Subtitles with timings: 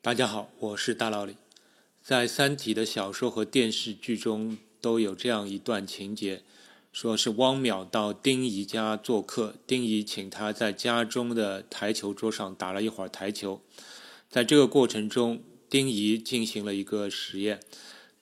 [0.00, 1.34] 大家好，我是大老李。
[2.00, 6.44] 在《三体》的小说和电视剧中都有这样一段情节，
[6.92, 13.60] 说是汪淼到丁仪家做客，丁仪请他在家中的台球桌上打了一会儿台球。
[14.30, 17.58] 在这个过程中，丁仪进行了一个实验，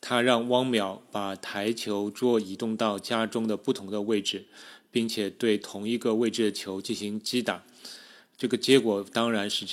[0.01, 4.47] 他让汪淼把台球桌移动到家中的不同的位置，
[4.91, 7.63] 并且对同一个位置的球进行击打。
[8.39, 9.67] 这个结果当然是。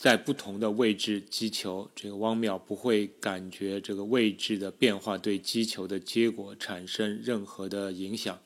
[0.00, 8.40] 在不同的位置击球，这个汪淼不会感觉这个位置的变化对击球的结果产生任何的影响。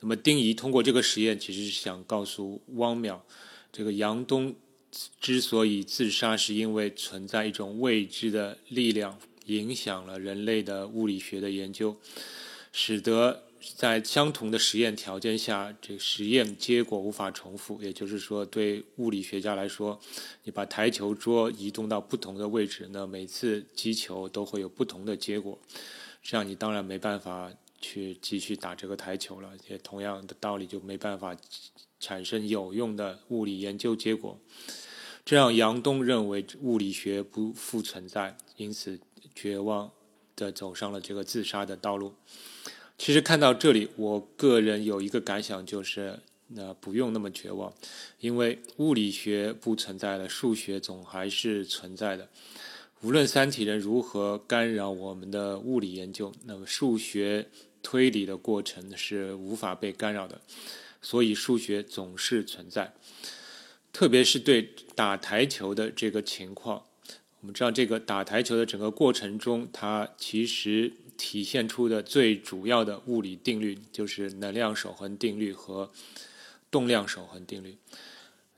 [0.00, 3.18] 那么丁仪通过这个实验，其实是想告诉汪淼，
[3.72, 4.54] 这个杨东
[5.18, 11.96] 之所以自杀，是因为存在一种未知的力量影响了人类的物理学的研究，
[12.72, 13.43] 使得。
[13.76, 17.80] 在相同的实验条件下，这实验结果无法重复。
[17.80, 19.98] 也就是说，对物理学家来说，
[20.42, 25.58] 你把台球桌移动到不同的位置，那每次击球都会有不同的结果。
[26.22, 29.50] 这样你当然没办法去继续打这个台球了。
[29.68, 31.36] 也同样的道理，就没办法
[31.98, 34.38] 产生有用的物理研究结果。
[35.24, 39.00] 这样，杨东认为物理学不复存在，因此
[39.34, 39.90] 绝望
[40.36, 42.14] 的走上了这个自杀的道路。
[42.96, 47.74] 其实看到这里，我个人有一个感想，就是那不用那么绝望，
[48.20, 52.28] 因为物理学不存在了，数学总还是存在的。
[53.02, 57.48] 无论三体人如何干扰我们的物理研究，那么数学
[57.82, 60.40] 推理的过程是无法被干扰的，
[61.02, 62.94] 所以数学总是存在。
[63.92, 66.84] 特别是对打台球的这个情况，
[67.40, 70.92] 我们知道这个打台球的整个过程中，它其实。
[71.16, 75.90] 体现出的最主要的物理定律就是能量守恒定律和
[76.70, 77.76] 动量守恒定律。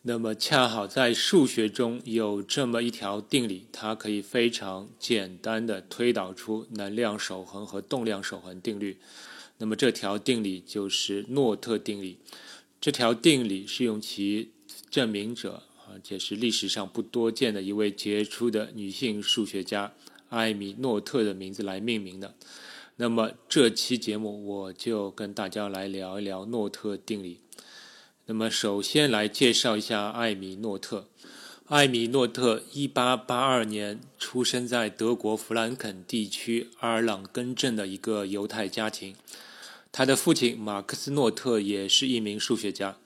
[0.02, 8.98] 那么，恰好在数学中有这么一条定理，它可以非常简单的推导出能量守恒和动量守恒定律。
[9.58, 12.18] 那么，这条定理就是诺特定理。
[12.80, 14.52] 这条定理是用其
[14.88, 19.92] 证明者，而且是历史上不多见的一位杰出的女性数学家。
[20.28, 22.34] 艾米诺特的名字来命名的。
[22.96, 27.40] 那么这期节目我就跟大家来聊一聊诺特定理。
[28.26, 31.08] 那么首先来介绍一下艾米诺特。
[31.66, 39.16] 艾米诺特1882年出生在德国弗兰肯地区阿尔朗根镇的一个犹太家庭。
[39.90, 42.98] 他的父亲马克思诺特也是一名数学家。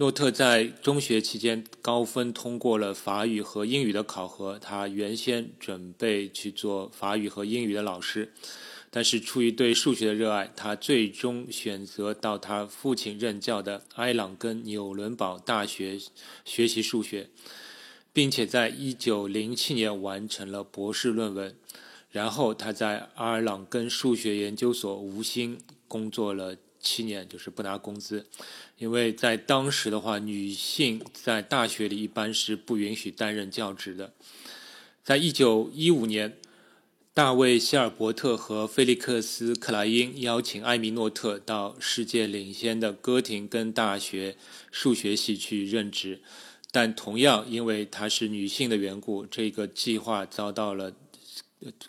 [0.00, 4.58] 诺特在中学期间高分通过了法语和英语的考核。
[4.58, 8.32] 他原先准备去做法语和英语的老师，
[8.90, 15.98] 但是出于对数学的热爱，他最终选择到他父亲任教的埃朗根纽伦堡大学
[16.46, 17.28] 学习数学，
[18.14, 21.54] 并且在1907年完成了博士论文。
[22.10, 28.26] 然后他在阿尔朗根数学研究所无薪工作了七年，就是不拿工资。
[28.78, 34.14] 因为在当时的话，女性在大学里一般是不允许担任教职的。
[35.04, 36.38] 在一九一五年，
[37.12, 44.36] 大卫希尔伯特和菲利克斯克莱因邀请艾米诺特到世界领先的哥廷根大学
[44.70, 46.20] 数学系去任职，
[46.70, 50.94] 但同样因为她是女性的缘故，这个计划遭到了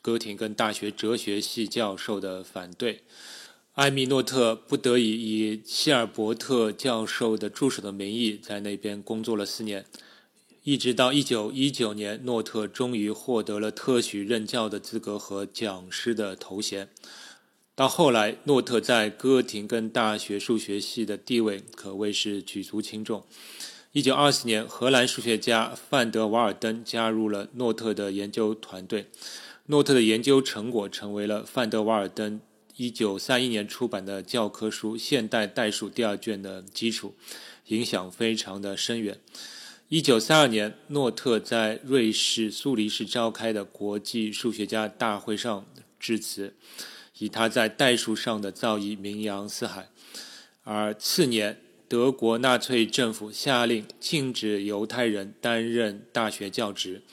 [0.02, 3.04] 哥廷根大学哲学系教授的反对。
[3.74, 9.86] 艾米诺特不得已以希尔伯特教授的助手的名义在那边工作了四年，
[10.64, 16.90] 一直到一九一九年，诺特终于获得了特许任教的资格和讲师的头衔。
[17.74, 23.24] 到后来，诺特在哥廷根大学数学系的地位可谓是举足轻重。
[23.94, 29.10] 一九二四年，荷兰数学家范德瓦尔登加入了诺特的研究团队，
[29.68, 32.42] 诺特的研究成果成为了范德瓦尔登。
[32.82, 37.14] 一九三一年出版的教科书《现代代数》第二卷的基础，
[37.68, 39.20] 影响非常的深远。
[39.90, 45.64] 一九三二年，诺特在瑞士苏黎世召开的国际数学家大会上
[46.00, 46.56] 致辞，
[47.20, 49.90] 以他在代数上的造诣名扬四海。
[50.64, 57.04] 而次年，德国纳粹政府下令禁止犹太人担任大学教职，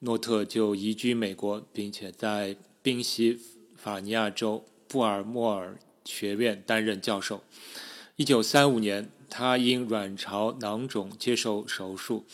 [0.00, 3.38] 诺特就移居美国，并且在宾夕
[3.76, 4.64] 法尼亚州。
[4.88, 7.44] 布尔莫尔学院担任教授。
[8.16, 12.24] 一九三五年，他因卵巢囊肿接受手术，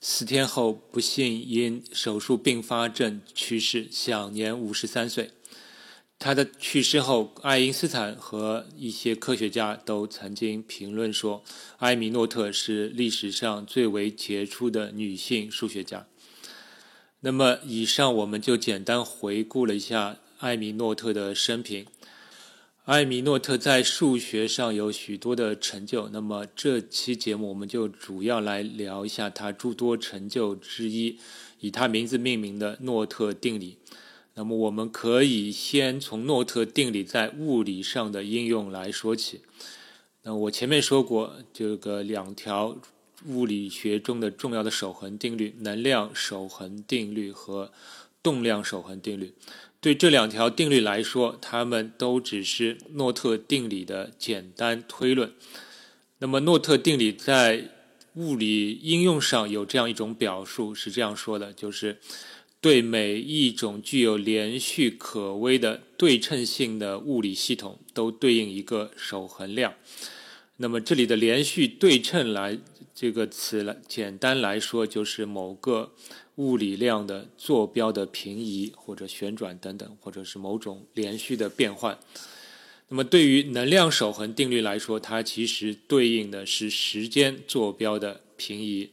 [0.00, 5.32] 四天后不幸因手术并发症去世，享年五十三岁。
[6.18, 11.44] 他的去世后，爱因斯坦和一些科学家都曾经评论说，
[11.80, 16.06] 埃米诺特是历史上最为杰出的女性数学家。
[17.20, 21.86] 那么以上我们就简单回顾了一下艾米诺特的生平。
[22.84, 31.18] 艾米诺特在数学上有许多的成就，那么这期节目我们就主要来聊一下他诸多成就之一，
[31.60, 33.78] 以他名字命名的诺特定理。
[34.34, 39.40] 那么我们可以先从诺特定理在物理上的应用来说起。
[40.22, 42.76] 那我前面说过，这个两条
[43.26, 47.72] 物理学中的重要的守恒定律——能量守恒定律和
[48.22, 49.32] 动量守恒定律。
[49.86, 55.32] 对这两条定律来说，它们都只是诺特定理的简单推论。
[56.18, 57.70] 那么，诺特定理在
[58.14, 62.00] 物理应用上有这样一种表述，是这样说的：就是
[62.60, 69.74] 对每一种具有连续可微的对称性的物理系统，都对应一个守恒量。
[70.56, 72.58] 那么，这里的“连续对称”来
[72.92, 75.92] 这个词来简单来说，就是某个。
[76.36, 81.98] 物理量的坐标的平移或者旋转等等，或者是某种连续的变换。
[82.88, 88.90] 那么，对于能量守恒定律来说，它其实对应的是时间坐标的平移。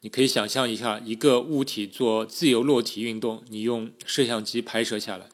[0.00, 5.28] 你可以想象一下，一个物体做自由落体运动，你用摄像机拍摄下来，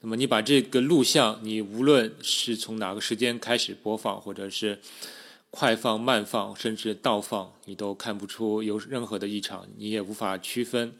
[0.00, 4.78] 那么你把这个录像，你无论是从哪个时间开始播放，或者是。
[5.50, 10.94] 快放、慢放，甚至倒放，你都看不出有任何的异常，你也无法区分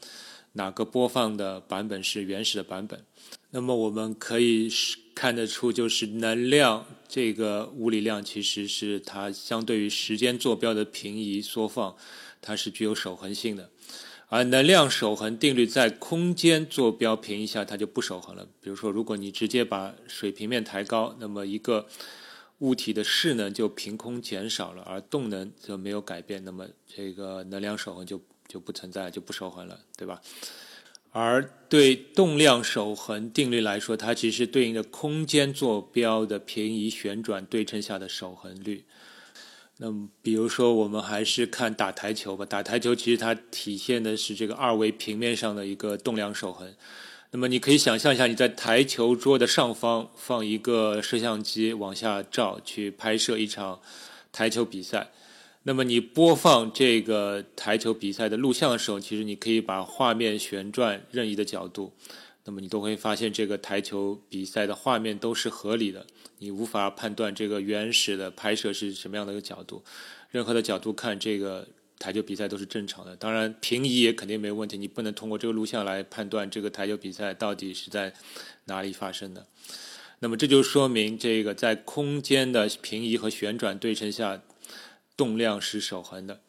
[0.55, 3.05] 哪个播放的版本是原始的版本。
[3.51, 4.69] 那么我们可以
[5.15, 11.97] 看得出，就是能量这个物理量，其实是它相对于时间坐标的平移缩放，
[12.41, 13.71] 它是具有守恒性的。
[14.29, 18.47] 而能量守恒定律在空间坐标平移下，它就不守恒了。
[18.61, 21.89] 比如说，如果你直接把水平面抬高，那么一个
[22.61, 30.21] 物体的势能就凭空减少了，而动能则没有改变，那么这个能量守恒就就不存在，就不守恒了，对吧？
[31.13, 38.85] 而对动量守恒定律来说，它其实对应的空间坐标的平移旋转对称下的守恒率。
[39.79, 46.73] 那么，比如说我们还是看打台球吧，打台球其实它体现的是这个二维平面上的一个动量守恒。
[47.33, 53.81] 那么你可以想象一下，你在台球桌的上方放一个摄像机往下照，去拍摄一场
[54.33, 55.13] 台球比赛。
[55.63, 61.93] 那么你播放这个台球比赛的录像的时候，其实你可以把画面旋转任意的角度，
[62.47, 66.05] 那么你都会发现这个台球比赛的画面都是合理的。
[66.39, 69.85] 你无法判断这个原始的拍摄是什么样的一个角度，
[70.31, 71.69] 任何的角度看这个。
[72.01, 74.79] 台球比赛都是正常的，当然平移也肯定没问题。
[74.79, 78.15] 你不能通过这个录像来判断这个台球比赛到底是在
[78.65, 79.47] 哪里发生的。
[80.21, 84.43] 那么这就说明，这个在空间的平移和旋转对称下，
[85.15, 86.41] 动量是守恒的。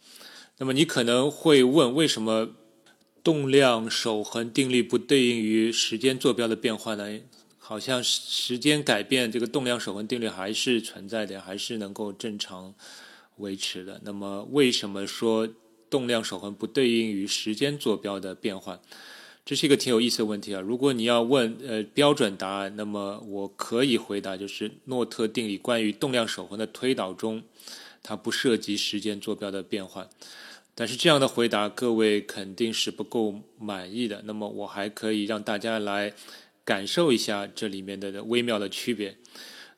[0.57, 2.56] 那么你可能会问，为什么
[3.21, 7.19] 动量守恒定律不对应于时间坐标的变化呢？
[7.57, 12.74] 好像时间改变，这个动量守恒定律还是存在的，还是能够正常。
[13.38, 14.00] 维持的。
[14.04, 15.48] 那么，为什么说
[15.89, 18.80] 动量守恒不对应于时间坐标的变换？
[19.44, 20.62] 这是一个挺有意思的问题啊。
[20.62, 27.42] 如果你要问呃标准答案，那么我可以回答就是诺特定理关于动量守恒的推导中，
[28.04, 30.07] 它不涉及时间坐标的变换。
[30.75, 34.22] 但是这样的回答各位肯定是不够满意的。
[34.25, 36.13] 那么我还可以让大家来
[36.63, 39.17] 感受一下这里面的微妙的区别。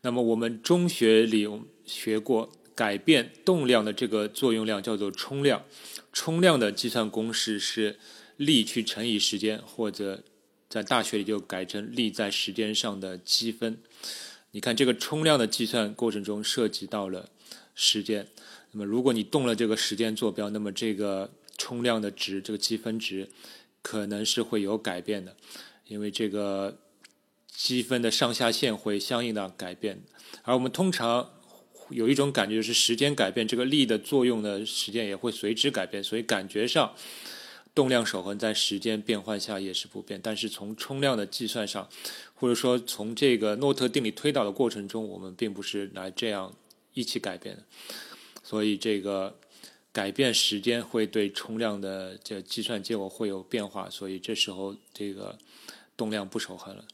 [0.02, 1.50] 那么我们中学里
[1.86, 2.52] 学过。
[2.76, 5.64] 改变动量的这个作用量叫做冲量，
[6.12, 8.00] 冲量的计算公式是
[8.38, 10.24] 力去乘以时间，或者
[10.68, 13.78] 在大学里就改成力在时间上的积分。
[14.52, 17.30] 你看这个冲量的计算过程中涉及到了
[17.76, 18.28] 时间，
[18.72, 23.30] 那么如果你动了这个时间坐标，那么这个冲量的值，这个积分值
[23.84, 25.36] 可能是会有改变的，
[25.86, 26.80] 因为这个
[27.48, 30.02] 积分的上下限会相应的改变，
[30.42, 31.30] 而我们通常。
[31.90, 36.94] 有一种感觉就是时间改变，这个力的作用的时间也会随之改变，所以感觉上
[37.76, 40.20] 动量守恒在时间变换下也是不变。
[40.22, 41.90] 但是从冲量的计算上，
[42.36, 46.54] 或者说从这个诺特定理推导的过程中，我们并不是来这样
[46.94, 47.64] 一起改变的。
[48.44, 49.36] 所以这个
[49.92, 55.38] 改变时间会对冲量的这计算结果会有变化，所以这时候这个
[55.96, 56.86] 动量不守恒了。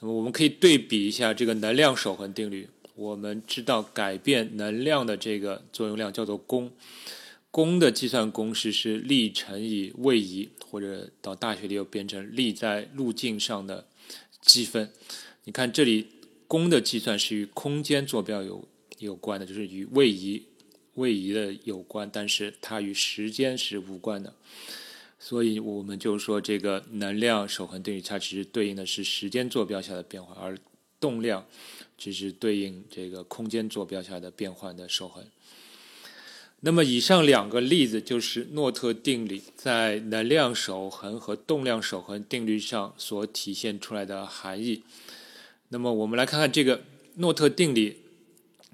[0.00, 2.68] 那么我们可以对比一下这个能量守恒定律。
[3.02, 6.70] 我们知道改变能量的这个作用量叫做功，
[7.50, 13.88] 功的计算公式是力乘以位移，或者到大学里又变成力在路径上的
[14.40, 14.92] 积分。
[15.44, 16.06] 你看这里
[16.46, 18.68] 功的计算是与空间坐标有
[18.98, 20.44] 有关的，就是与位移
[20.94, 24.32] 位移的有关，但是它与时间是无关的。
[25.18, 30.56] 所以我们就说这个能量守恒定律，它其实对应的是时间坐标下的变化，而
[31.02, 31.44] 动量
[31.98, 35.26] 只是对应这个空间坐标下的变换的守恒。
[36.60, 44.84] 那么以上两个例子就是诺特定理在能量守恒和动量守恒定律上所体现出来的含义。
[45.70, 46.82] 那么我们来看看这个
[47.16, 47.96] 诺特定理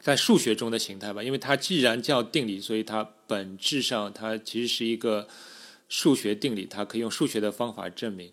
[0.03, 5.27] 在数学中的形态吧，因为它既然叫定理，所以它本质上它其实是一个
[5.89, 8.31] 数学定理，它可以用数学的方法证明。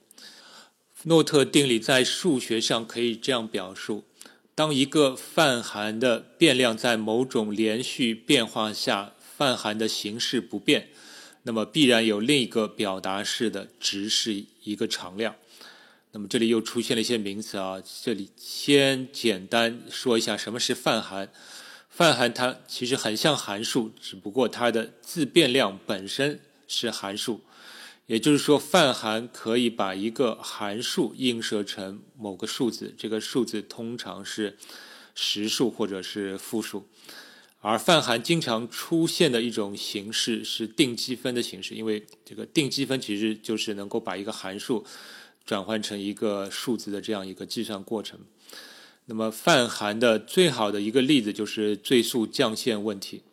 [1.05, 4.03] 诺特定理在数学上可以这样表述：
[4.53, 9.13] 当一个泛函的变量在某种连续变化下。
[9.37, 10.87] 泛函的形式不变，
[11.43, 15.35] 那么必然有另一个表达式的值是一个常量。
[16.13, 21.29] 那么这里又出现了一些名词啊，这里先简单说一下什么是泛函。
[21.89, 27.41] 泛函它其实很像函数，只不过它的自变量本身是函数。
[28.07, 34.57] 也就是说，泛函可以把一个函数映射成某个数字，这个数字通常是
[35.15, 36.87] 实数或者是负数。
[37.61, 44.85] 而泛函经常出现的一种形式是定积分的形式，因为这个定积分其实就是能够把一个函数
[45.43, 48.19] 转换成一个数字的这样一个计算过程。
[49.07, 53.23] 那么泛函的最好的一个例子就是最速降线问题。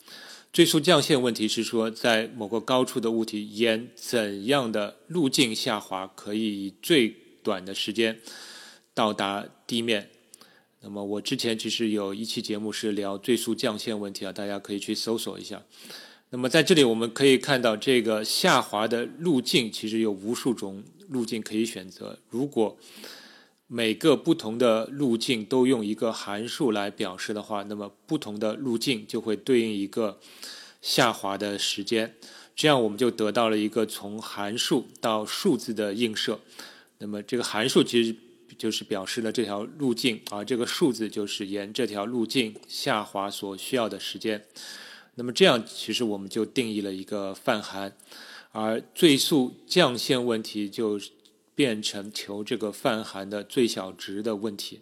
[0.52, 8.20] 最速降线问题是说，在某个高处的物体沿怎样的路径下滑，可以以最短的时间
[8.92, 10.10] 到达地面。
[10.82, 15.62] 那么我之前其实有一期节目是聊最速降线问题啊，大家可以去搜索一下。
[16.28, 22.18] 那么在这里我们可以看到，这个下滑的路径其实有无数种路径可以选择。
[22.28, 22.76] 如果
[23.74, 30.20] 每个不同的路径都用一个函数来表示的话，那么不同的路径就会对应一个
[30.82, 32.14] 下滑的时间。
[32.54, 36.38] 这样我们就得到了一个从函数到数字的映射。
[36.98, 38.14] 那么这个函数其实。
[38.58, 44.44] 就是表示了这条路径，而这个数字就是沿这条路径下滑所需要的时间。
[45.16, 47.96] 那么这样，其实我们就定义了一个泛函，
[48.52, 51.00] 而最速降线问题就
[51.54, 54.80] 变成求这个泛函的最小值的问题。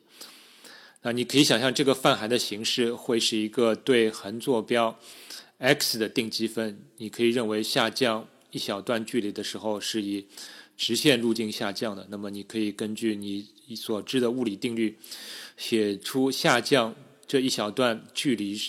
[1.02, 4.98] 那你可以想象，这个泛函的形式会是一个对横坐标
[5.58, 6.84] x 的定积分。
[6.98, 10.26] 你可以认为下降一小段距离的时候是以
[10.76, 12.06] 直线路径下降的。
[12.10, 14.98] 那么你可以根据你所知的物理定律，
[15.56, 16.94] 写出下降
[17.26, 18.60] 这一小段距离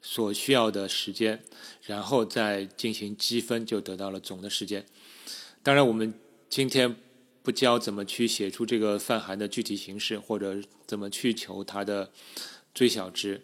[0.00, 1.42] 所需要的时间，
[1.82, 4.86] 然后再进行积分，就得到了总的时间。
[5.62, 6.14] 当然，我们
[6.48, 6.96] 今天
[7.46, 12.10] 不教怎么去写出这个泛函的具体形式，或者怎么去求它的
[12.74, 13.42] 最小值，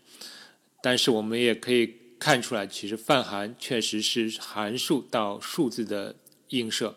[0.82, 6.16] 但是我们也可以看出来，其实泛函确实是函数到数字的
[6.48, 6.96] 映射。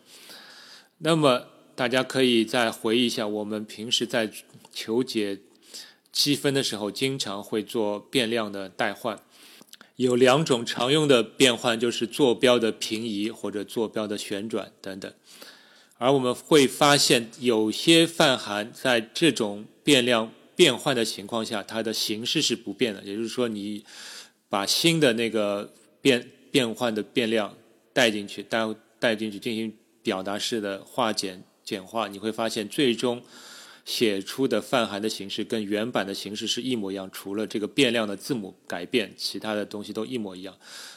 [0.97, 1.49] 那么。
[1.77, 4.31] 大家可以再回忆一下，我们平时在
[4.71, 5.39] 求解
[6.09, 9.19] 积分的时候，经常会做变量的代换。
[9.97, 15.13] 有两种常用的变换，就是坐标的平移或者坐标的旋转等等。
[15.97, 23.01] 而我们会发现，有些泛函在这种变量变换的情况下，它的形式是不变的。
[23.03, 23.83] 也就是说，你
[24.49, 27.55] 把新的那个变变换的变量
[27.93, 28.65] 带进去，带
[28.99, 29.73] 带进去进行
[30.03, 31.43] 表达式的化简。
[31.63, 33.23] 简化你会发现，最终
[33.85, 40.55] 写出的泛函的形式跟原版的形式是一模一样，除了这个变量的字母改变，其他的东西都一模一样。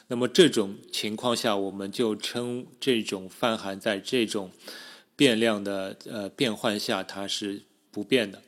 [0.09, 4.50] 那么这种情况下，我们就称这种泛函在这种
[5.18, 8.40] 变量的呃变换下它是不变的。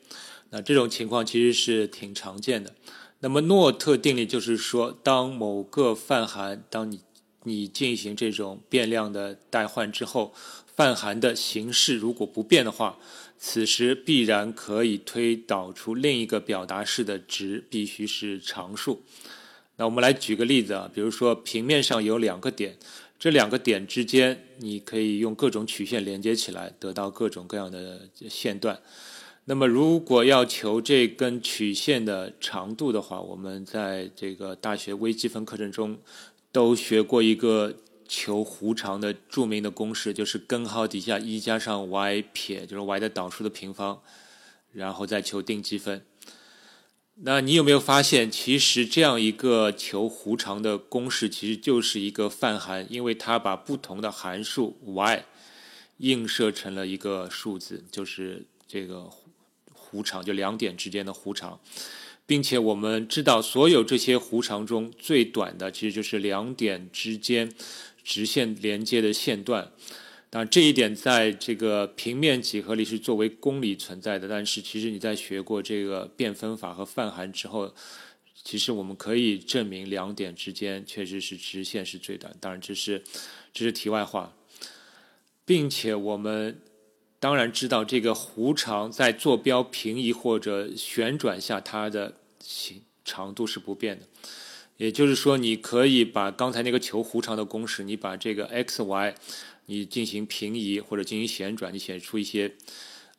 [0.51, 2.73] 那这种情况其实是挺常见的。
[3.19, 7.01] 那么诺特定律就是说，当某个泛函，当你
[7.43, 10.33] 你进行这种变量的代换之后。
[10.73, 12.97] 泛函的形式如果不变的话，
[13.37, 19.03] 此时必然可以推导出另一个表达式的值必须是常数。
[19.77, 22.79] 那我们来举个例子啊，比如说平面上有两个点，
[23.21, 28.81] 这两个点之间你可以用各种曲线连接起来，得到各种各样的线段。
[29.45, 35.99] 那么如果要求这根曲线的长度的话，我们在这个大学微积分课程中
[36.51, 37.77] 都学过一个。
[38.13, 44.01] 求弧长的著名的公式就是根号底下一加上 y 撇，就是 y 的导数的平方，
[44.73, 46.03] 然后再求定积分。
[47.23, 55.25] 那你有没有发现，其实这样一个求弧长的公式其实就是一个泛函，因为它把不同的函数 y
[55.99, 59.11] 映射成了一个数字，就是这个
[59.75, 61.61] 弧长，就两点之间的弧长，
[62.25, 67.53] 并且我们知道，所有这些弧长中最短的其实就是两点之间。
[68.03, 69.71] 直线连接的线段，
[70.33, 74.29] 当然，这一点在这个平面几何里是作为公理存在的。
[74.29, 77.75] 但是，其实你在学过这个变分法和泛函之后，
[78.45, 82.33] 其实我们可以证明两点之间确实是直线是最短。
[82.39, 83.03] 当然，这是
[83.53, 84.33] 这是题外话，
[85.45, 86.63] 并且我们
[87.19, 94.07] 当然知道这个弧长在坐标平移或者旋转下，它的形长度是不变的。
[94.77, 99.17] 也就是说，你可以把刚才那个求弧长的公式，你把这个 x、y。
[99.71, 102.53] 你进行平移或者进行旋转，你写出一些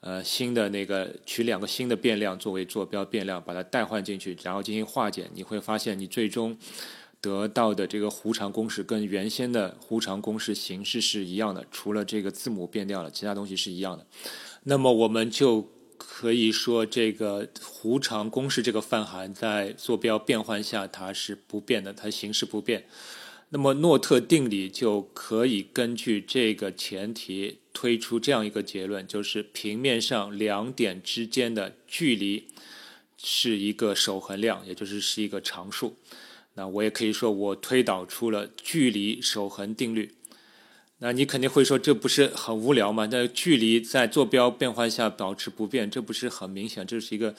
[0.02, 6.58] 呃新的那个取两个新的变量作为坐标变量，把它代换进去，然后进行化简，你会发现你最终
[7.22, 14.06] 得到的这个弧长公式跟原先的弧长公式形式是一样的，除了这个字母变掉了，其他东西是一样的。
[14.64, 22.84] 那么我们就可以说，这个弧长公式这个泛函在坐标变换下它是不变的，它形式不变。
[23.54, 32.48] 那么诺特定理就可以根据这个前提推出这样一个结论，就是平面上两点之间的距离
[33.18, 35.98] 是一个守恒量，也就是是一个常数。
[36.54, 40.16] 那我也可以说我推导出了距离守恒定律。
[41.00, 43.10] 那你肯定会说这不是很无聊吗？
[43.12, 46.88] 那距离在坐标变换下保持不变，这不是很明显？
[46.88, 47.36] 这是一个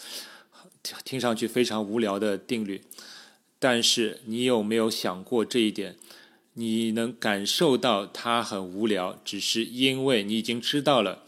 [1.04, 2.82] 听上去非常无聊的定律。
[3.62, 5.94] 但是你有没有想过这一点？
[6.54, 11.22] 你能感受到它很无聊，只是因为你已经知道了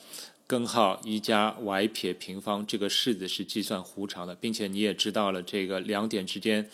[0.44, 6.68] 根号一加 y 撇平方这个式子是计算弧长的，并且你也知道了这个两点之间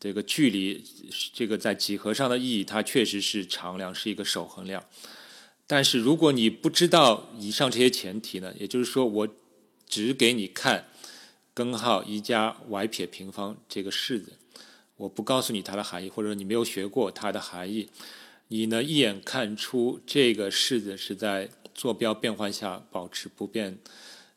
[0.00, 0.82] 这个距离，
[1.32, 4.84] 这个在几何上的意义，它确实是常量，是一个守恒量。
[5.68, 8.52] 但是如果你不知道以上这些前提呢？
[8.58, 9.28] 也就是说，我
[9.88, 10.88] 只给你看
[11.54, 14.32] 根号一加 y 撇平方这个式子。
[15.00, 17.88] 我不告诉你它的含义，或者你没有学过它的含义，
[18.48, 23.78] 你呢一眼看出这个式子是在坐标变换下保持不变，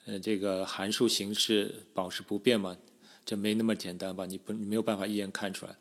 [0.06, 2.78] 呃，这个函数形式保持不变吗？
[3.26, 4.26] 这没那么简单吧？
[4.26, 5.76] 你不，你没有办法一眼看出来，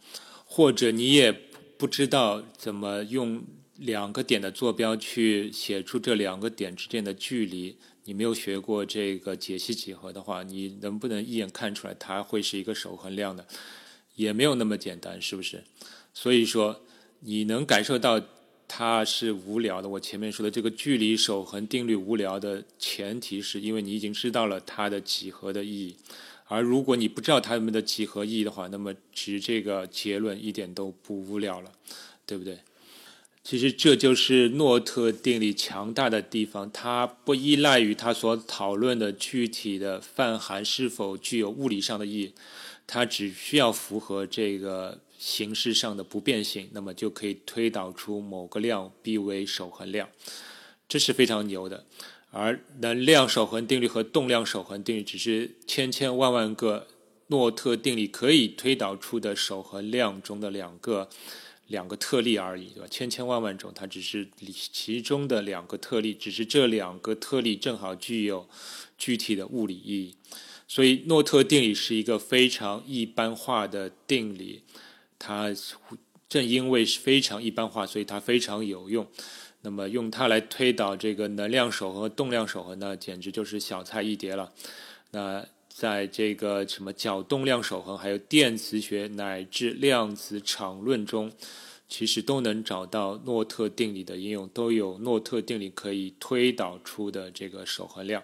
[0.44, 1.30] 或者你也
[1.78, 3.44] 不知道怎么用
[3.76, 13.46] 两个点的坐标去写出这两个点之间的距离，你没有学过这个解析几何的话，你能不能一眼看出来它会是一个守恒量的？
[14.14, 15.64] 也没有那么简单，是不是？
[16.14, 16.80] 所以说，
[17.20, 18.20] 你能感受到
[18.68, 19.88] 它是无聊的。
[19.88, 25.96] 我前面说的这个距离守恒定律无聊的前提，是因为你已经知道了它的几何的意义。
[26.46, 31.72] 而如果你不知道它们的几何意义的话，那么其实这个结论一点都不无聊了，
[32.26, 32.58] 对不对？
[33.42, 42.32] 其实这就是诺特定理强大的地方，它不依赖于它所讨论的具体的泛函是否具有物理上的意义。
[42.86, 50.08] 它只需要符合这个形式上的不变性，那么就可以推导出某个量必为守恒量，
[50.88, 51.86] 这是非常牛的。
[52.30, 56.88] 而能量守恒定律和动量守恒定律只是千千万万个
[57.26, 61.10] 诺特定理可以推导出的守恒量中的两个
[61.66, 62.86] 两个特例而已，对吧？
[62.90, 64.28] 千千万万种，它只是
[64.72, 68.48] 其中的两个特例，只是这两个特例正好具有
[68.98, 70.16] 具体的物理意义。
[70.74, 74.62] 所以，诺特定理是一个非常一般化的定理，
[75.18, 75.54] 它
[76.30, 79.06] 正因为是非常一般化，所以它非常有用。
[79.60, 84.50] 那么，用它来推导这个能量守恒动量守恒，那简直就是小菜一碟了。
[85.10, 91.30] 那在这个什么角动量守恒，还有电磁学乃至量子场论中，
[91.86, 98.22] 其实都能找到诺特定理的应用，都有诺特定理可以推导出的这个守恒量。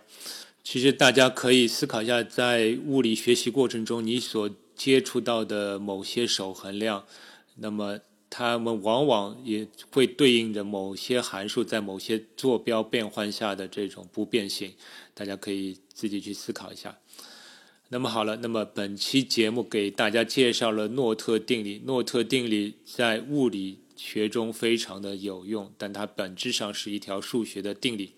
[0.63, 7.05] 其实大家可以思考一下，在物理学习过程中，你所接触到的某些守恒量，
[7.57, 14.75] 那么它们往往也会对应着某些函数在某些坐标变换下的这种不变性。
[15.15, 16.99] 大家可以自己去思考一下。
[17.89, 21.83] 那么好了，那么本期节目给大家介绍了诺特定理。
[21.87, 28.13] 诺特定理在物理学中非常的有用，但它本质上是一条数学的定理。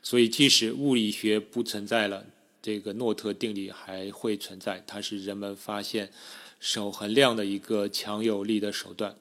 [0.00, 2.24] 所以，即使物理学不存在了，
[2.62, 4.82] 这个诺特定理还会存在。
[4.86, 6.10] 它是人们发现
[6.60, 9.16] 守恒量的一个强有力的手段。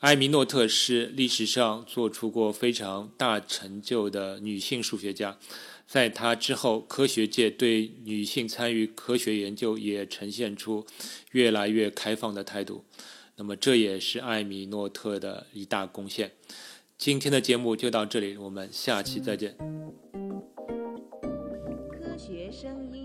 [0.00, 5.38] 艾米诺特是历史上做出过非常大成就的女性数学家。
[5.86, 10.84] 在她之后，科学界对女性参与科学研究也呈现出
[11.32, 12.84] 越来越开放的态度。
[13.36, 16.32] 那么，这也是艾米诺特的一大贡献。
[16.96, 19.56] 今天的节目就到这里，我们下期再见。
[21.90, 23.01] 科学声音。